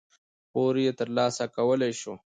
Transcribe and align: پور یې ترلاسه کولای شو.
پور 0.51 0.75
یې 0.85 0.91
ترلاسه 0.99 1.43
کولای 1.55 1.91
شو. 2.01 2.13